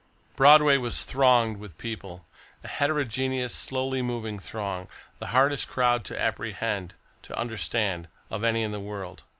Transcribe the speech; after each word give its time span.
Broadway 0.35 0.77
was 0.77 1.03
thronged 1.03 1.57
with 1.57 1.77
people, 1.77 2.25
a 2.63 2.67
heterogeneous, 2.67 3.53
slowly 3.53 4.01
moving 4.01 4.39
throng, 4.39 4.87
the 5.19 5.27
hardest 5.27 5.67
crowd 5.67 6.05
to 6.05 6.19
apprehend, 6.19 6.95
to 7.21 7.37
understand, 7.37 8.07
of 8.31 8.43
any 8.43 8.63
in 8.63 8.71
the 8.71 8.79
world. 8.79 9.21